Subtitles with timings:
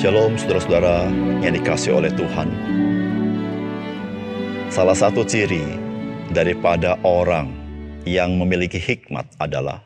[0.00, 1.12] Shalom saudara-saudara
[1.44, 2.48] yang dikasih oleh Tuhan.
[4.72, 5.60] Salah satu ciri
[6.32, 7.52] daripada orang
[8.08, 9.84] yang memiliki hikmat adalah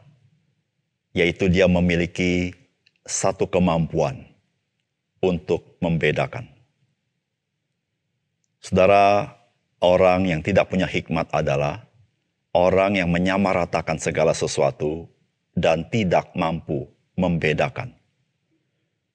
[1.18, 2.54] yaitu dia memiliki
[3.02, 4.22] satu kemampuan
[5.18, 6.46] untuk membedakan.
[8.62, 9.34] Saudara,
[9.82, 11.90] orang yang tidak punya hikmat adalah
[12.54, 15.10] orang yang menyamaratakan segala sesuatu
[15.58, 16.86] dan tidak mampu
[17.18, 18.03] membedakan.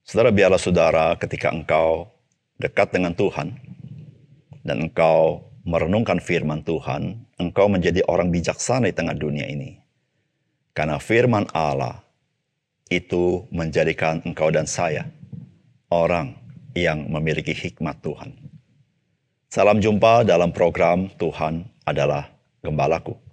[0.09, 2.09] Saudara, biarlah saudara ketika engkau
[2.57, 3.53] dekat dengan Tuhan
[4.65, 9.77] dan engkau merenungkan firman Tuhan, engkau menjadi orang bijaksana di tengah dunia ini.
[10.73, 12.01] Karena firman Allah
[12.89, 15.05] itu menjadikan engkau dan saya
[15.93, 16.33] orang
[16.73, 18.33] yang memiliki hikmat Tuhan.
[19.45, 22.33] Salam jumpa dalam program Tuhan adalah
[22.65, 23.28] Gembalaku.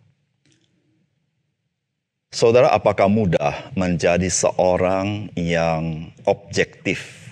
[2.30, 7.30] Saudara, apakah mudah menjadi seorang yang objektif?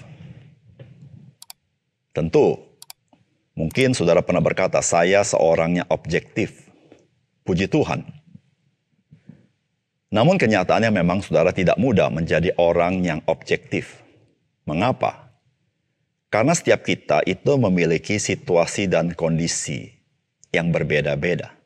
[2.14, 2.62] Tentu,
[3.58, 6.70] mungkin saudara pernah berkata, saya seorangnya objektif.
[7.42, 8.06] Puji Tuhan.
[10.14, 13.98] Namun kenyataannya memang saudara tidak mudah menjadi orang yang objektif.
[14.62, 15.34] Mengapa?
[16.30, 19.90] Karena setiap kita itu memiliki situasi dan kondisi
[20.54, 21.63] yang berbeda-beda.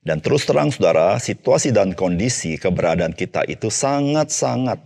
[0.00, 4.80] Dan terus terang saudara, situasi dan kondisi keberadaan kita itu sangat-sangat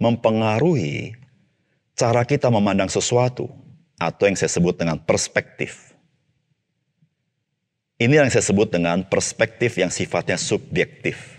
[0.00, 1.12] mempengaruhi
[1.92, 3.52] cara kita memandang sesuatu
[4.00, 5.92] atau yang saya sebut dengan perspektif.
[8.00, 11.38] Ini yang saya sebut dengan perspektif yang sifatnya subjektif.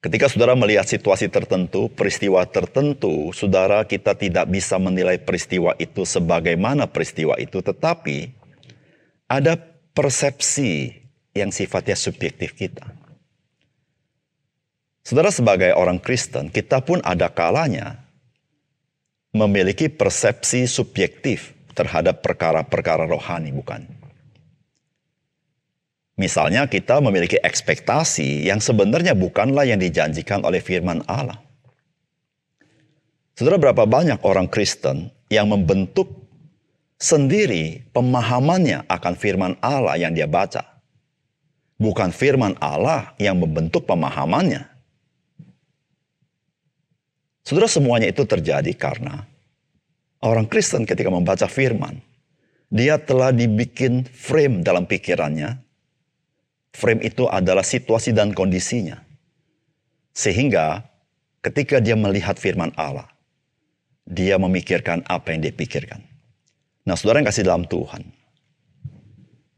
[0.00, 6.88] Ketika saudara melihat situasi tertentu, peristiwa tertentu, saudara kita tidak bisa menilai peristiwa itu sebagaimana
[6.88, 8.32] peristiwa itu, tetapi
[9.28, 9.60] ada
[9.94, 10.94] persepsi
[11.34, 12.86] yang sifatnya subjektif kita.
[15.00, 17.98] Saudara sebagai orang Kristen, kita pun ada kalanya
[19.34, 23.86] memiliki persepsi subjektif terhadap perkara-perkara rohani, bukan?
[26.20, 31.40] Misalnya kita memiliki ekspektasi yang sebenarnya bukanlah yang dijanjikan oleh firman Allah.
[33.32, 36.19] Saudara berapa banyak orang Kristen yang membentuk
[37.00, 40.62] sendiri pemahamannya akan firman Allah yang dia baca.
[41.80, 44.68] Bukan firman Allah yang membentuk pemahamannya.
[47.40, 49.24] Saudara semuanya itu terjadi karena
[50.20, 52.04] orang Kristen ketika membaca firman,
[52.68, 55.56] dia telah dibikin frame dalam pikirannya
[56.70, 59.02] Frame itu adalah situasi dan kondisinya.
[60.14, 60.86] Sehingga
[61.42, 63.10] ketika dia melihat firman Allah,
[64.06, 66.02] dia memikirkan apa yang dia pikirkan.
[66.88, 68.02] Nah, saudara yang kasih dalam Tuhan.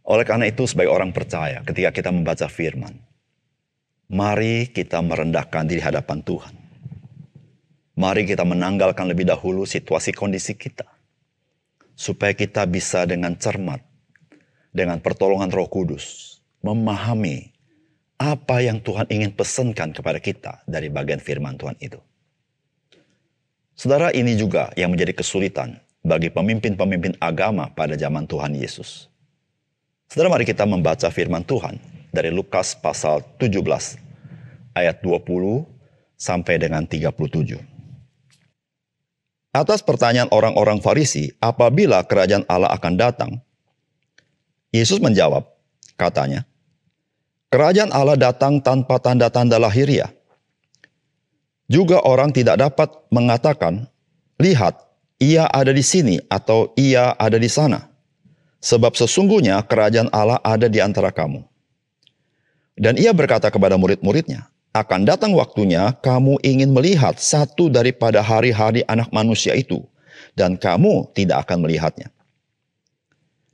[0.02, 2.98] Oleh karena itu, sebagai orang percaya, ketika kita membaca firman,
[4.10, 6.54] mari kita merendahkan diri hadapan Tuhan.
[7.94, 10.88] Mari kita menanggalkan lebih dahulu situasi kondisi kita.
[11.94, 13.78] Supaya kita bisa dengan cermat,
[14.74, 17.52] dengan pertolongan roh kudus, memahami
[18.18, 22.00] apa yang Tuhan ingin pesankan kepada kita dari bagian firman Tuhan itu.
[23.78, 29.06] Saudara, ini juga yang menjadi kesulitan bagi pemimpin-pemimpin agama pada zaman Tuhan Yesus.
[30.10, 31.78] Saudara, mari kita membaca firman Tuhan
[32.12, 33.62] dari Lukas pasal 17
[34.76, 35.64] ayat 20
[36.18, 37.56] sampai dengan 37.
[39.52, 43.30] Atas pertanyaan orang-orang Farisi, apabila kerajaan Allah akan datang,
[44.72, 45.44] Yesus menjawab,
[46.00, 46.48] katanya,
[47.52, 50.08] Kerajaan Allah datang tanpa tanda-tanda lahiriah.
[51.68, 53.92] Juga orang tidak dapat mengatakan,
[54.40, 54.80] lihat,
[55.22, 57.86] ia ada di sini atau ia ada di sana.
[58.58, 61.46] Sebab sesungguhnya kerajaan Allah ada di antara kamu.
[62.74, 69.12] Dan ia berkata kepada murid-muridnya, akan datang waktunya kamu ingin melihat satu daripada hari-hari anak
[69.14, 69.84] manusia itu,
[70.34, 72.10] dan kamu tidak akan melihatnya.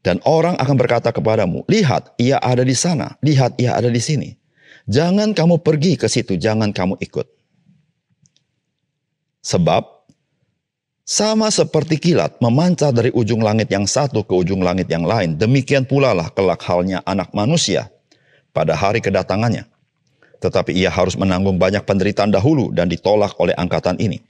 [0.06, 4.38] Dan orang akan berkata kepadamu, lihat ia ada di sana, lihat ia ada di sini.
[4.88, 7.26] Jangan kamu pergi ke situ, jangan kamu ikut.
[9.42, 9.97] Sebab
[11.08, 15.88] sama seperti kilat memancar dari ujung langit yang satu ke ujung langit yang lain, demikian
[15.88, 17.88] pula lah kelak halnya anak manusia
[18.52, 19.64] pada hari kedatangannya.
[20.36, 24.20] Tetapi ia harus menanggung banyak penderitaan dahulu dan ditolak oleh angkatan ini.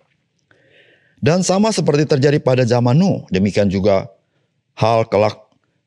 [1.18, 4.06] Dan sama seperti terjadi pada zaman Nuh, demikian juga
[4.78, 5.34] hal kelak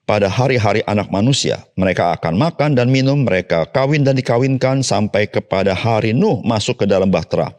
[0.04, 1.64] pada hari-hari anak manusia.
[1.80, 6.86] Mereka akan makan dan minum, mereka kawin dan dikawinkan sampai kepada hari Nuh masuk ke
[6.86, 7.56] dalam bahtera.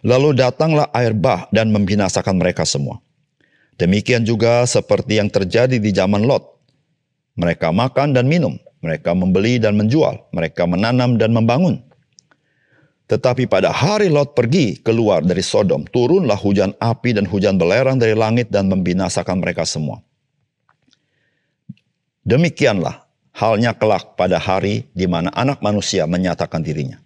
[0.00, 3.00] Lalu datanglah air bah dan membinasakan mereka semua.
[3.76, 6.60] Demikian juga seperti yang terjadi di zaman Lot.
[7.36, 11.80] Mereka makan dan minum, mereka membeli dan menjual, mereka menanam dan membangun.
[13.08, 18.14] Tetapi pada hari Lot pergi keluar dari Sodom, turunlah hujan api dan hujan belerang dari
[18.14, 20.04] langit dan membinasakan mereka semua.
[22.22, 27.02] Demikianlah halnya kelak pada hari di mana anak manusia menyatakan dirinya.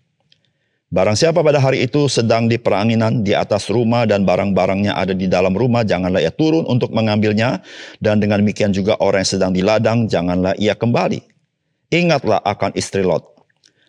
[0.95, 5.27] Barang siapa pada hari itu sedang di peranginan di atas rumah dan barang-barangnya ada di
[5.27, 7.67] dalam rumah, janganlah ia turun untuk mengambilnya.
[7.99, 11.19] Dan dengan demikian juga orang yang sedang di ladang, janganlah ia kembali.
[11.91, 13.35] Ingatlah akan istri Lot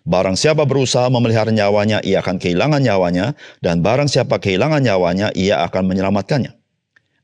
[0.01, 5.61] Barang siapa berusaha memelihara nyawanya, ia akan kehilangan nyawanya, dan barang siapa kehilangan nyawanya, ia
[5.61, 6.57] akan menyelamatkannya.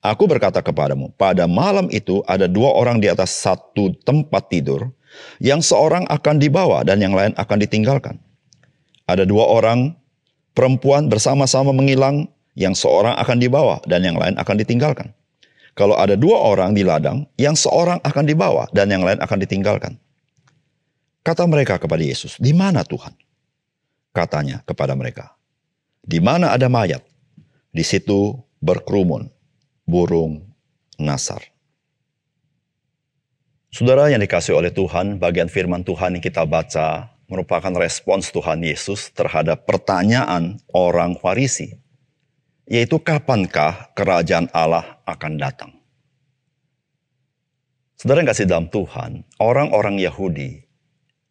[0.02, 4.94] Aku berkata kepadamu, pada malam itu ada dua orang di atas satu tempat tidur,
[5.42, 8.22] yang seorang akan dibawa dan yang lain akan ditinggalkan.
[9.12, 9.92] Ada dua orang
[10.56, 15.12] perempuan bersama-sama menghilang, yang seorang akan dibawa dan yang lain akan ditinggalkan.
[15.72, 19.96] Kalau ada dua orang di ladang, yang seorang akan dibawa dan yang lain akan ditinggalkan.
[21.24, 23.16] Kata mereka kepada Yesus, "Di mana Tuhan?"
[24.12, 25.32] Katanya kepada mereka,
[26.04, 27.00] "Di mana ada mayat,
[27.72, 29.32] di situ berkerumun
[29.88, 30.44] burung
[31.00, 31.40] nasar."
[33.72, 39.08] Saudara yang dikasih oleh Tuhan, bagian firman Tuhan yang kita baca merupakan respons Tuhan Yesus
[39.16, 41.80] terhadap pertanyaan orang Farisi,
[42.68, 45.72] yaitu kapankah kerajaan Allah akan datang.
[47.96, 50.68] Saudara yang kasih dalam Tuhan, orang-orang Yahudi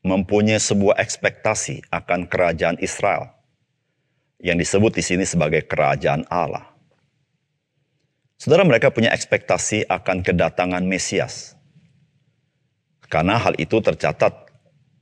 [0.01, 3.37] mempunyai sebuah ekspektasi akan kerajaan Israel
[4.41, 6.65] yang disebut di sini sebagai kerajaan Allah.
[8.41, 11.53] Saudara mereka punya ekspektasi akan kedatangan Mesias.
[13.11, 14.49] Karena hal itu tercatat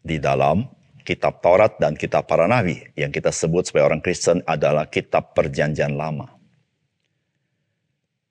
[0.02, 0.77] di dalam
[1.08, 5.96] kitab Taurat dan kitab para nabi yang kita sebut sebagai orang Kristen adalah kitab perjanjian
[5.96, 6.28] lama.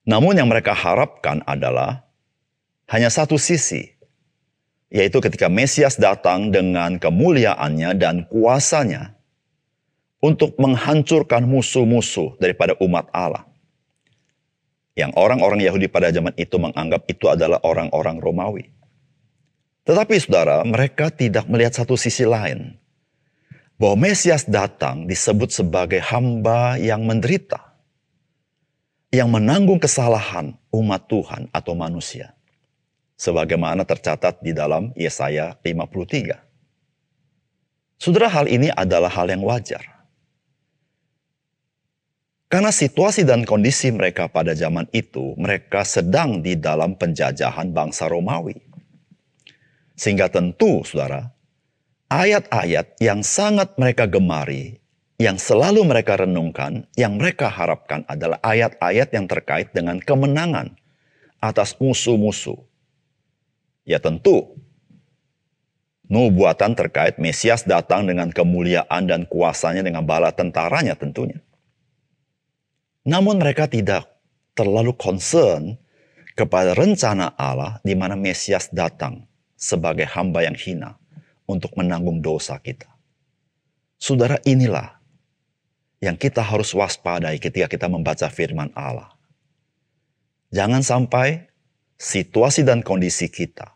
[0.06, 2.06] Namun yang mereka harapkan adalah
[2.94, 3.98] hanya satu sisi
[4.94, 9.18] yaitu ketika Mesias datang dengan kemuliaannya dan kuasanya
[10.24, 13.44] untuk menghancurkan musuh-musuh daripada umat Allah.
[14.98, 18.66] Yang orang-orang Yahudi pada zaman itu menganggap itu adalah orang-orang Romawi.
[19.88, 22.76] Tetapi saudara, mereka tidak melihat satu sisi lain.
[23.80, 27.72] Bahwa Mesias datang disebut sebagai hamba yang menderita.
[29.16, 32.38] Yang menanggung kesalahan umat Tuhan atau manusia
[33.18, 36.38] sebagaimana tercatat di dalam Yesaya 53.
[37.98, 39.82] Saudara, hal ini adalah hal yang wajar.
[42.48, 48.67] Karena situasi dan kondisi mereka pada zaman itu, mereka sedang di dalam penjajahan bangsa Romawi.
[49.98, 51.34] Sehingga tentu, saudara,
[52.14, 54.78] ayat-ayat yang sangat mereka gemari,
[55.18, 60.78] yang selalu mereka renungkan, yang mereka harapkan adalah ayat-ayat yang terkait dengan kemenangan
[61.42, 62.62] atas musuh-musuh
[63.88, 64.60] Ya tentu,
[66.12, 71.40] nubuatan terkait Mesias datang dengan kemuliaan dan kuasanya dengan bala tentaranya tentunya.
[73.08, 74.04] Namun mereka tidak
[74.60, 75.80] terlalu concern
[76.36, 79.24] kepada rencana Allah di mana Mesias datang
[79.58, 80.96] sebagai hamba yang hina
[81.50, 82.88] untuk menanggung dosa kita.
[83.98, 85.02] Saudara inilah
[85.98, 89.10] yang kita harus waspadai ketika kita membaca firman Allah.
[90.54, 91.50] Jangan sampai
[91.98, 93.74] situasi dan kondisi kita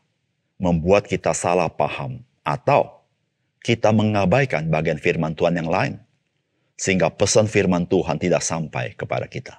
[0.62, 3.01] membuat kita salah paham atau
[3.66, 5.97] kita mengabaikan bagian firman Tuhan yang lain
[6.78, 9.57] sehingga pesan firman Tuhan tidak sampai kepada kita.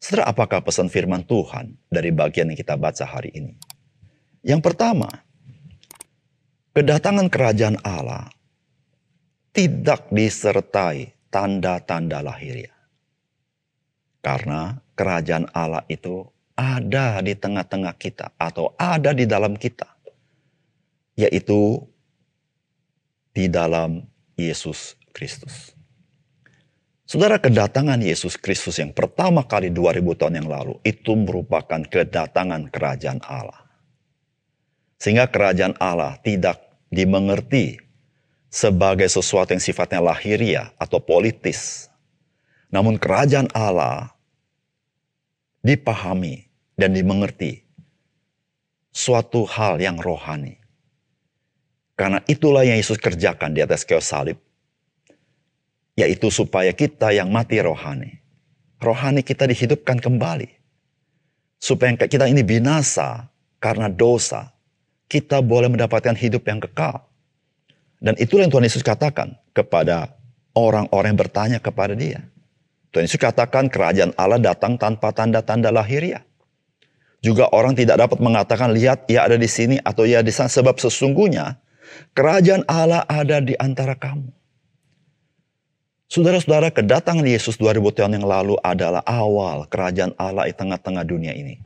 [0.00, 3.52] Setelah apakah pesan firman Tuhan dari bagian yang kita baca hari ini?
[4.48, 5.12] Yang pertama,
[6.72, 8.32] kedatangan kerajaan Allah
[9.52, 12.72] tidak disertai tanda-tanda lahiriah.
[14.24, 16.24] Karena kerajaan Allah itu
[16.56, 19.84] ada di tengah-tengah kita atau ada di dalam kita,
[21.12, 21.84] yaitu
[23.36, 24.00] di dalam
[24.32, 25.76] Yesus Kristus.
[27.04, 33.20] Saudara, kedatangan Yesus Kristus yang pertama kali 2000 tahun yang lalu itu merupakan kedatangan kerajaan
[33.28, 33.67] Allah.
[34.98, 36.58] Sehingga kerajaan Allah tidak
[36.90, 37.78] dimengerti
[38.50, 41.86] sebagai sesuatu yang sifatnya lahiriah atau politis.
[42.68, 44.12] Namun kerajaan Allah
[45.62, 47.64] dipahami dan dimengerti
[48.92, 50.58] suatu hal yang rohani.
[51.98, 54.38] Karena itulah yang Yesus kerjakan di atas kayu salib.
[55.98, 58.22] Yaitu supaya kita yang mati rohani.
[58.78, 60.46] Rohani kita dihidupkan kembali.
[61.58, 63.26] Supaya kita ini binasa
[63.58, 64.54] karena dosa.
[65.08, 67.08] Kita boleh mendapatkan hidup yang kekal.
[67.98, 70.14] Dan itulah yang Tuhan Yesus katakan kepada
[70.54, 72.28] orang-orang yang bertanya kepada dia.
[72.92, 76.22] Tuhan Yesus katakan kerajaan Allah datang tanpa tanda-tanda lahiriah.
[77.18, 80.46] Juga orang tidak dapat mengatakan, lihat ia ada di sini atau ia di sana.
[80.46, 81.58] Sebab sesungguhnya
[82.14, 84.30] kerajaan Allah ada di antara kamu.
[86.08, 91.60] Saudara-saudara, kedatangan Yesus 2000 tahun yang lalu adalah awal kerajaan Allah di tengah-tengah dunia ini.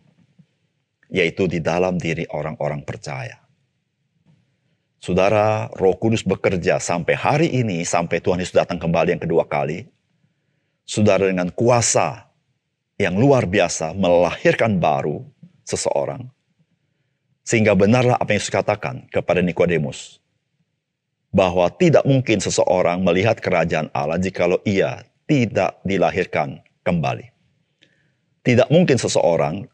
[1.12, 3.36] Yaitu di dalam diri orang-orang percaya.
[5.02, 9.84] Saudara, roh kudus bekerja sampai hari ini, sampai Tuhan Yesus datang kembali yang kedua kali.
[10.88, 12.32] Saudara dengan kuasa
[12.96, 15.26] yang luar biasa melahirkan baru
[15.66, 16.30] seseorang.
[17.42, 20.22] Sehingga benarlah apa yang Yesus katakan kepada Nikodemus
[21.34, 27.26] bahwa tidak mungkin seseorang melihat kerajaan Allah jikalau ia tidak dilahirkan kembali.
[28.44, 29.66] Tidak mungkin seseorang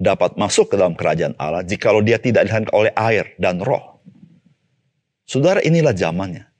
[0.00, 4.00] dapat masuk ke dalam kerajaan Allah jikalau dia tidak dilahirkan oleh air dan roh.
[5.24, 6.50] Saudara, inilah zamannya.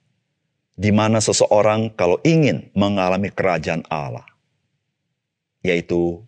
[0.73, 4.25] Di mana seseorang kalau ingin mengalami kerajaan Allah,
[5.61, 6.25] yaitu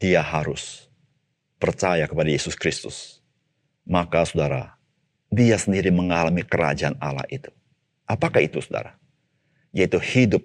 [0.00, 0.88] dia harus
[1.60, 3.20] percaya kepada Yesus Kristus.
[3.84, 4.80] Maka saudara,
[5.28, 7.52] dia sendiri mengalami kerajaan Allah itu.
[8.08, 8.96] Apakah itu saudara?
[9.70, 10.42] Yaitu hidup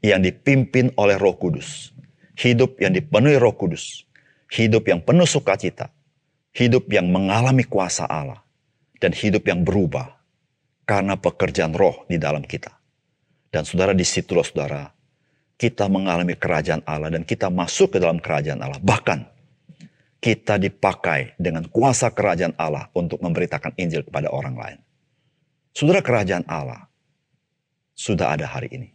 [0.00, 1.92] yang dipimpin oleh roh kudus.
[2.38, 4.08] Hidup yang dipenuhi roh kudus.
[4.50, 5.94] Hidup yang penuh sukacita.
[6.50, 8.42] Hidup yang mengalami kuasa Allah.
[8.98, 10.20] Dan hidup yang berubah
[10.84, 12.74] karena pekerjaan roh di dalam kita.
[13.50, 14.90] Dan saudara di situlah saudara,
[15.54, 18.82] kita mengalami kerajaan Allah dan kita masuk ke dalam kerajaan Allah.
[18.82, 19.18] Bahkan
[20.20, 24.78] kita dipakai dengan kuasa kerajaan Allah untuk memberitakan Injil kepada orang lain.
[25.72, 26.90] Saudara kerajaan Allah
[27.94, 28.88] sudah ada hari ini.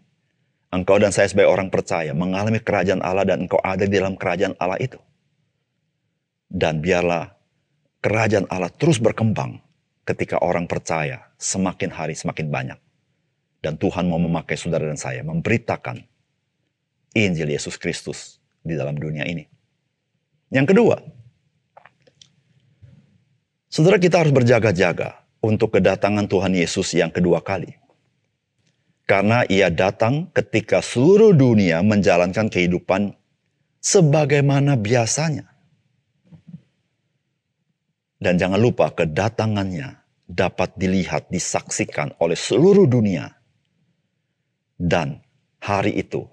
[0.70, 4.54] Engkau dan saya sebagai orang percaya mengalami kerajaan Allah dan engkau ada di dalam kerajaan
[4.60, 5.00] Allah itu.
[6.56, 7.36] Dan biarlah
[8.00, 9.60] kerajaan Allah terus berkembang
[10.08, 12.80] ketika orang percaya semakin hari semakin banyak.
[13.60, 16.00] Dan Tuhan mau memakai saudara dan saya memberitakan
[17.18, 19.44] Injil Yesus Kristus di dalam dunia ini.
[20.54, 21.02] Yang kedua,
[23.66, 27.74] saudara kita harus berjaga-jaga untuk kedatangan Tuhan Yesus yang kedua kali.
[29.10, 33.18] Karena ia datang ketika seluruh dunia menjalankan kehidupan
[33.82, 35.55] sebagaimana biasanya.
[38.16, 43.30] Dan jangan lupa kedatangannya dapat dilihat, disaksikan oleh seluruh dunia.
[44.76, 45.24] Dan
[45.62, 46.26] hari itu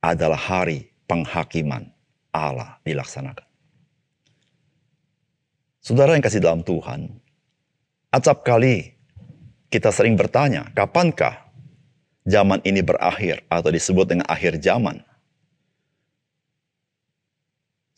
[0.00, 1.90] adalah hari penghakiman
[2.30, 3.46] Allah dilaksanakan.
[5.80, 7.08] Saudara yang kasih dalam Tuhan,
[8.12, 8.94] acap kali
[9.72, 11.50] kita sering bertanya, kapankah
[12.28, 15.02] zaman ini berakhir atau disebut dengan akhir zaman?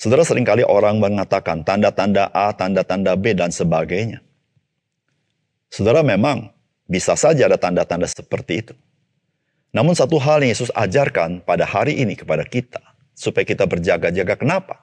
[0.03, 4.19] Saudara sering kali orang mengatakan tanda-tanda A, tanda-tanda B, dan sebagainya.
[5.71, 6.51] Saudara memang
[6.91, 8.75] bisa saja ada tanda-tanda seperti itu.
[9.71, 12.83] Namun satu hal yang Yesus ajarkan pada hari ini kepada kita,
[13.15, 14.35] supaya kita berjaga-jaga.
[14.35, 14.83] Kenapa?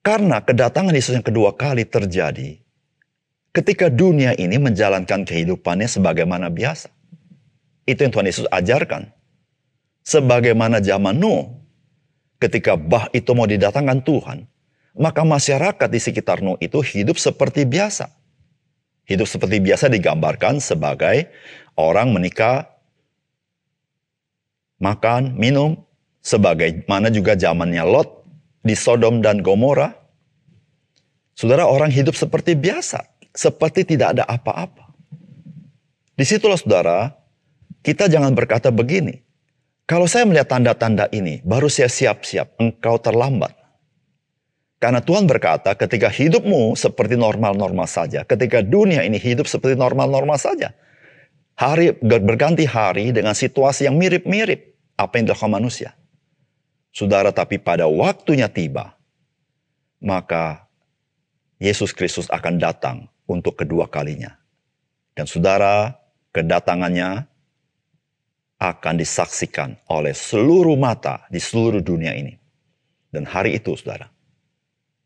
[0.00, 2.64] Karena kedatangan Yesus yang kedua kali terjadi
[3.52, 6.88] ketika dunia ini menjalankan kehidupannya sebagaimana biasa.
[7.84, 9.12] Itu yang Tuhan Yesus ajarkan.
[10.00, 11.61] Sebagaimana zaman Nuh,
[12.42, 14.38] ketika bah itu mau didatangkan Tuhan,
[14.98, 18.10] maka masyarakat di sekitar Nuh itu hidup seperti biasa.
[19.06, 21.30] Hidup seperti biasa digambarkan sebagai
[21.78, 22.66] orang menikah,
[24.82, 25.78] makan, minum,
[26.22, 28.26] sebagaimana juga zamannya Lot
[28.62, 29.94] di Sodom dan Gomora.
[31.34, 33.02] Saudara orang hidup seperti biasa,
[33.34, 34.92] seperti tidak ada apa-apa.
[36.14, 37.10] Di situlah saudara,
[37.82, 39.24] kita jangan berkata begini,
[39.92, 43.52] kalau saya melihat tanda-tanda ini, baru saya siap-siap, engkau terlambat.
[44.80, 50.72] Karena Tuhan berkata, ketika hidupmu seperti normal-normal saja, ketika dunia ini hidup seperti normal-normal saja,
[51.60, 55.92] hari berganti hari dengan situasi yang mirip-mirip apa yang dilakukan manusia.
[56.88, 58.96] Saudara, tapi pada waktunya tiba,
[60.00, 60.72] maka
[61.60, 64.40] Yesus Kristus akan datang untuk kedua kalinya.
[65.12, 66.00] Dan saudara,
[66.32, 67.28] kedatangannya
[68.62, 72.38] akan disaksikan oleh seluruh mata di seluruh dunia ini.
[73.10, 74.06] Dan hari itu, saudara,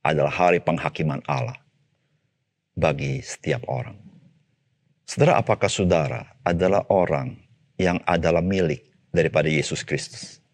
[0.04, 1.56] adalah hari penghakiman Allah
[2.76, 3.96] bagi setiap orang.
[5.08, 7.40] Saudara, apakah saudara adalah orang
[7.80, 10.44] yang adalah milik daripada Yesus Kristus?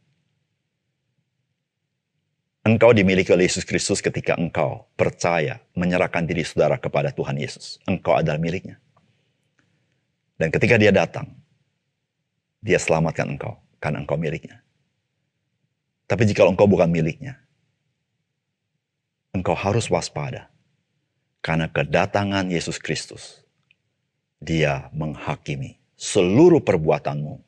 [2.62, 7.82] Engkau dimiliki oleh Yesus Kristus ketika engkau percaya menyerahkan diri saudara kepada Tuhan Yesus.
[7.90, 8.78] Engkau adalah miliknya.
[10.38, 11.41] Dan ketika dia datang,
[12.62, 14.62] dia selamatkan engkau karena engkau miliknya.
[16.06, 17.42] Tapi jika engkau bukan miliknya,
[19.34, 20.48] engkau harus waspada.
[21.42, 23.42] Karena kedatangan Yesus Kristus,
[24.38, 27.42] dia menghakimi seluruh perbuatanmu.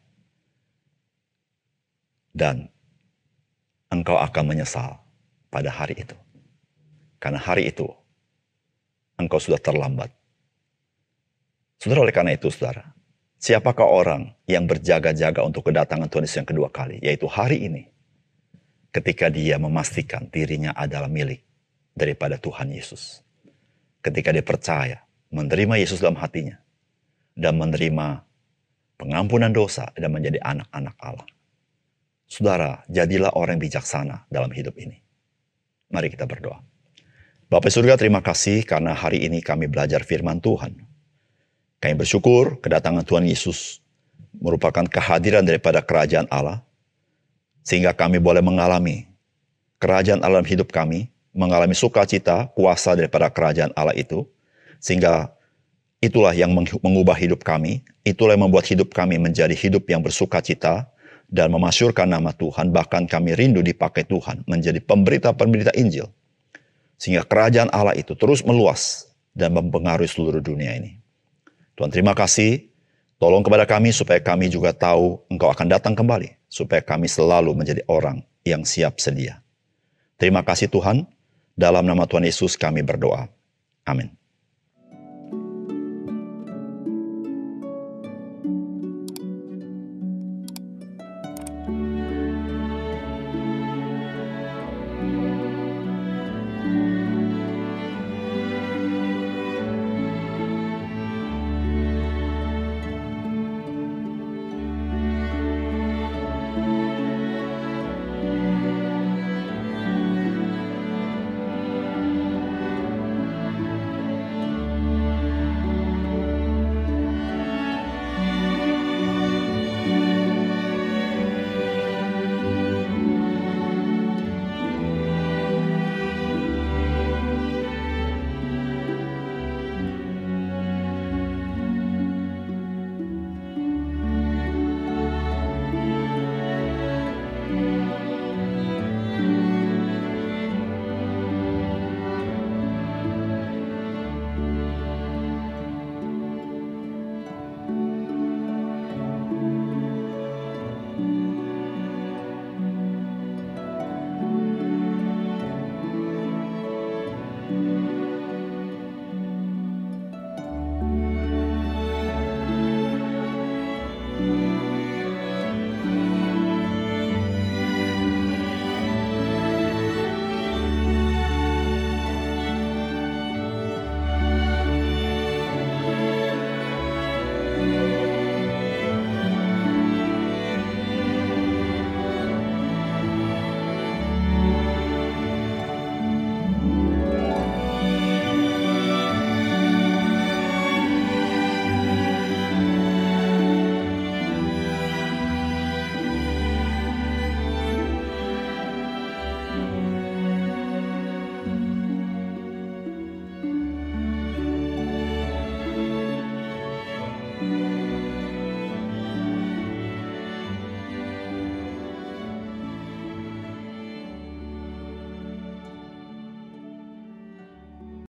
[2.34, 2.66] Dan
[3.94, 4.98] engkau akan menyesal
[5.46, 6.18] pada hari itu.
[7.22, 7.86] Karena hari itu
[9.14, 10.10] engkau sudah terlambat.
[11.78, 12.93] Saudara oleh karena itu saudara,
[13.44, 17.92] siapakah orang yang berjaga-jaga untuk kedatangan Tuhan Yesus yang kedua kali, yaitu hari ini,
[18.88, 21.44] ketika dia memastikan dirinya adalah milik
[21.92, 23.20] daripada Tuhan Yesus.
[24.00, 26.56] Ketika dia percaya, menerima Yesus dalam hatinya,
[27.36, 28.24] dan menerima
[28.96, 31.28] pengampunan dosa dan menjadi anak-anak Allah.
[32.24, 35.04] Saudara, jadilah orang bijaksana dalam hidup ini.
[35.92, 36.64] Mari kita berdoa.
[37.52, 40.93] Bapak surga terima kasih karena hari ini kami belajar firman Tuhan.
[41.84, 43.84] Kami bersyukur kedatangan Tuhan Yesus
[44.40, 46.64] merupakan kehadiran daripada kerajaan Allah,
[47.60, 49.04] sehingga kami boleh mengalami
[49.84, 54.24] kerajaan Allah dalam hidup kami, mengalami sukacita, kuasa daripada kerajaan Allah itu,
[54.80, 55.28] sehingga
[56.00, 60.88] itulah yang mengubah hidup kami, itulah yang membuat hidup kami menjadi hidup yang bersukacita
[61.28, 66.08] dan memasyurkan nama Tuhan, bahkan kami rindu dipakai Tuhan menjadi pemberita-pemberita Injil,
[66.96, 69.04] sehingga kerajaan Allah itu terus meluas
[69.36, 71.03] dan mempengaruhi seluruh dunia ini.
[71.74, 72.70] Tuhan terima kasih.
[73.18, 76.34] Tolong kepada kami supaya kami juga tahu Engkau akan datang kembali.
[76.50, 79.42] Supaya kami selalu menjadi orang yang siap sedia.
[80.18, 81.06] Terima kasih Tuhan.
[81.54, 83.30] Dalam nama Tuhan Yesus kami berdoa.
[83.86, 84.10] Amin.